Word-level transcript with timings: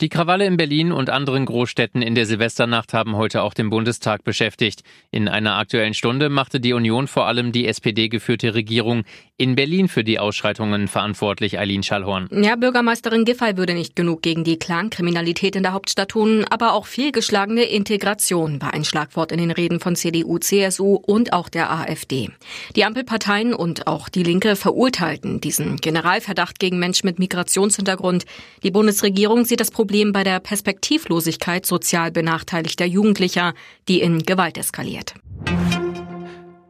Die 0.00 0.08
Krawalle 0.08 0.44
in 0.44 0.56
Berlin 0.56 0.90
und 0.90 1.08
anderen 1.08 1.46
Großstädten 1.46 2.02
in 2.02 2.16
der 2.16 2.26
Silvesternacht 2.26 2.92
haben 2.92 3.14
heute 3.14 3.42
auch 3.42 3.54
den 3.54 3.70
Bundestag 3.70 4.24
beschäftigt. 4.24 4.82
In 5.12 5.28
einer 5.28 5.56
aktuellen 5.56 5.94
Stunde 5.94 6.30
machte 6.30 6.58
die 6.58 6.72
Union 6.72 7.06
vor 7.06 7.28
allem 7.28 7.52
die 7.52 7.68
SPD-geführte 7.68 8.54
Regierung 8.54 9.04
in 9.36 9.54
Berlin 9.54 9.86
für 9.86 10.02
die 10.02 10.18
Ausschreitungen 10.18 10.88
verantwortlich, 10.88 11.60
Eileen 11.60 11.84
Schallhorn. 11.84 12.28
Ja, 12.32 12.56
Bürgermeisterin 12.56 13.24
Giffey 13.24 13.56
würde 13.56 13.74
nicht 13.74 13.94
genug 13.94 14.22
gegen 14.22 14.42
die 14.42 14.58
Clankriminalität 14.58 15.54
in 15.54 15.62
der 15.62 15.72
Hauptstadt 15.72 16.08
tun, 16.08 16.44
aber 16.50 16.72
auch 16.72 16.86
fehlgeschlagene 16.86 17.62
Integration 17.62 18.60
war 18.60 18.74
ein 18.74 18.84
Schlagwort 18.84 19.30
in 19.30 19.38
den 19.38 19.52
Reden 19.52 19.78
von 19.78 19.94
CDU, 19.94 20.38
CSU 20.38 20.96
und 20.96 21.32
auch 21.32 21.48
der 21.48 21.70
AfD. 21.70 22.30
Die 22.74 22.84
Ampelparteien 22.84 23.54
und 23.54 23.86
auch 23.86 24.08
die 24.08 24.24
Linke 24.24 24.56
verurteilten 24.56 25.40
diesen 25.40 25.76
Generalverdacht 25.76 26.58
gegen 26.58 26.80
Menschen 26.80 27.06
mit 27.06 27.20
Migrationshintergrund. 27.20 28.24
Die 28.64 28.72
Bundesregierung 28.72 29.44
sieht 29.44 29.60
das 29.60 29.70
Problem 29.70 29.83
Problem 29.84 30.12
bei 30.12 30.24
der 30.24 30.40
Perspektivlosigkeit 30.40 31.66
sozial 31.66 32.10
benachteiligter 32.10 32.86
Jugendlicher, 32.86 33.52
die 33.86 34.00
in 34.00 34.20
Gewalt 34.20 34.56
eskaliert. 34.56 35.12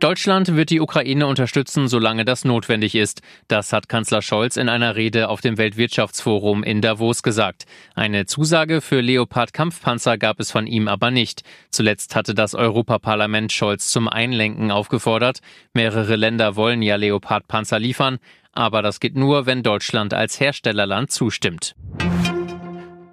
Deutschland 0.00 0.56
wird 0.56 0.70
die 0.70 0.80
Ukraine 0.80 1.28
unterstützen, 1.28 1.86
solange 1.86 2.24
das 2.24 2.44
notwendig 2.44 2.96
ist. 2.96 3.22
Das 3.46 3.72
hat 3.72 3.88
Kanzler 3.88 4.20
Scholz 4.20 4.56
in 4.56 4.68
einer 4.68 4.96
Rede 4.96 5.28
auf 5.28 5.40
dem 5.40 5.58
Weltwirtschaftsforum 5.58 6.64
in 6.64 6.80
Davos 6.80 7.22
gesagt. 7.22 7.66
Eine 7.94 8.26
Zusage 8.26 8.80
für 8.80 9.00
Leopard-Kampfpanzer 9.00 10.18
gab 10.18 10.40
es 10.40 10.50
von 10.50 10.66
ihm 10.66 10.88
aber 10.88 11.12
nicht. 11.12 11.44
Zuletzt 11.70 12.16
hatte 12.16 12.34
das 12.34 12.56
Europaparlament 12.56 13.52
Scholz 13.52 13.92
zum 13.92 14.08
Einlenken 14.08 14.72
aufgefordert. 14.72 15.38
Mehrere 15.72 16.16
Länder 16.16 16.56
wollen 16.56 16.82
ja 16.82 16.96
Leopard-Panzer 16.96 17.78
liefern, 17.78 18.18
aber 18.50 18.82
das 18.82 18.98
geht 18.98 19.14
nur, 19.14 19.46
wenn 19.46 19.62
Deutschland 19.62 20.14
als 20.14 20.40
Herstellerland 20.40 21.12
zustimmt. 21.12 21.76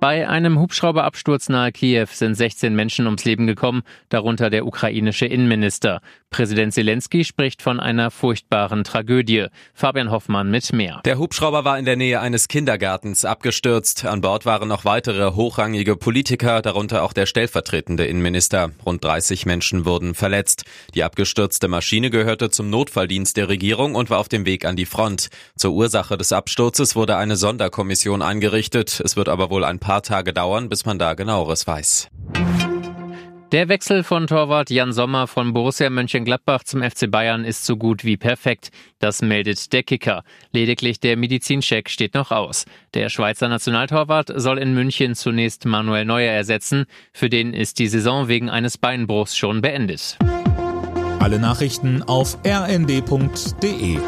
Bei 0.01 0.27
einem 0.27 0.59
Hubschrauberabsturz 0.59 1.47
nahe 1.49 1.71
Kiew 1.71 2.07
sind 2.11 2.33
16 2.33 2.73
Menschen 2.73 3.05
ums 3.05 3.23
Leben 3.23 3.45
gekommen, 3.45 3.83
darunter 4.09 4.49
der 4.49 4.65
ukrainische 4.65 5.27
Innenminister. 5.27 6.01
Präsident 6.31 6.73
Zelensky 6.73 7.23
spricht 7.23 7.61
von 7.61 7.79
einer 7.79 8.09
furchtbaren 8.09 8.83
Tragödie. 8.83 9.45
Fabian 9.75 10.09
Hoffmann 10.09 10.49
mit 10.49 10.73
mehr. 10.73 11.01
Der 11.05 11.19
Hubschrauber 11.19 11.65
war 11.65 11.77
in 11.77 11.85
der 11.85 11.97
Nähe 11.97 12.19
eines 12.19 12.47
Kindergartens 12.47 13.25
abgestürzt. 13.25 14.05
An 14.05 14.21
Bord 14.21 14.47
waren 14.47 14.69
noch 14.69 14.85
weitere 14.85 15.35
hochrangige 15.35 15.95
Politiker, 15.95 16.63
darunter 16.63 17.03
auch 17.03 17.13
der 17.13 17.27
stellvertretende 17.27 18.05
Innenminister. 18.05 18.71
Rund 18.83 19.03
30 19.03 19.45
Menschen 19.45 19.85
wurden 19.85 20.15
verletzt. 20.15 20.63
Die 20.95 21.03
abgestürzte 21.03 21.67
Maschine 21.67 22.09
gehörte 22.09 22.49
zum 22.49 22.71
Notfalldienst 22.71 23.37
der 23.37 23.49
Regierung 23.49 23.93
und 23.93 24.09
war 24.09 24.17
auf 24.17 24.29
dem 24.29 24.47
Weg 24.47 24.65
an 24.65 24.75
die 24.75 24.87
Front. 24.87 25.27
Zur 25.55 25.73
Ursache 25.73 26.17
des 26.17 26.31
Absturzes 26.33 26.95
wurde 26.95 27.17
eine 27.17 27.35
Sonderkommission 27.35 28.23
eingerichtet. 28.23 28.99
Es 29.05 29.15
wird 29.15 29.29
aber 29.29 29.51
wohl 29.51 29.63
ein 29.63 29.77
paar 29.77 29.90
paar 29.91 30.03
Tage 30.03 30.31
dauern, 30.31 30.69
bis 30.69 30.85
man 30.85 30.97
da 30.99 31.15
genaueres 31.15 31.67
weiß. 31.67 32.07
Der 33.51 33.67
Wechsel 33.67 34.03
von 34.03 34.25
Torwart 34.25 34.69
Jan 34.69 34.93
Sommer 34.93 35.27
von 35.27 35.51
Borussia 35.51 35.89
Mönchengladbach 35.89 36.63
zum 36.63 36.81
FC 36.81 37.11
Bayern 37.11 37.43
ist 37.43 37.65
so 37.65 37.75
gut 37.75 38.05
wie 38.05 38.15
perfekt. 38.15 38.69
Das 38.99 39.21
meldet 39.21 39.73
der 39.73 39.83
Kicker. 39.83 40.23
Lediglich 40.53 41.01
der 41.01 41.17
Medizincheck 41.17 41.89
steht 41.89 42.13
noch 42.13 42.31
aus. 42.31 42.63
Der 42.93 43.09
Schweizer 43.09 43.49
Nationaltorwart 43.49 44.31
soll 44.33 44.59
in 44.59 44.73
München 44.73 45.13
zunächst 45.13 45.65
Manuel 45.65 46.05
Neuer 46.05 46.31
ersetzen. 46.31 46.85
Für 47.11 47.27
den 47.27 47.53
ist 47.53 47.77
die 47.77 47.89
Saison 47.89 48.29
wegen 48.29 48.49
eines 48.49 48.77
Beinbruchs 48.77 49.35
schon 49.35 49.59
beendet. 49.59 50.17
Alle 51.19 51.37
Nachrichten 51.37 52.01
auf 52.03 52.37
rnd.de 52.45 53.99